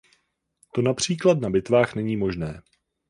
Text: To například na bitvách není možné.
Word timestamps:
To 0.73 0.81
například 0.81 1.39
na 1.41 1.49
bitvách 1.49 1.95
není 1.95 2.17
možné. 2.17 2.61